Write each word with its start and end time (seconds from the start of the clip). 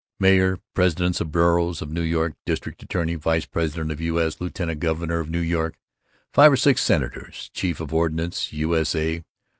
Mayor, 0.19 0.57
presidents 0.73 1.21
of 1.21 1.31
boroughs 1.31 1.79
of 1.79 1.91
NY, 1.91 2.29
district 2.47 2.81
attorney, 2.81 3.13
vice 3.13 3.45
president 3.45 3.91
of 3.91 4.01
U.S., 4.01 4.41
lieut. 4.41 4.79
governor 4.79 5.19
of 5.19 5.29
NY, 5.29 5.69
five 6.33 6.51
or 6.53 6.57
six 6.57 6.81
senators, 6.81 7.51
chief 7.53 7.79
of 7.79 7.93
ordnance, 7.93 8.51
U.S.A. 8.51 9.21